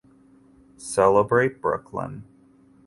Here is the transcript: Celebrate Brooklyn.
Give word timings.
Celebrate 0.77 1.61
Brooklyn. 1.61 2.23